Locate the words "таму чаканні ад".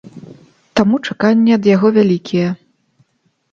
0.79-1.63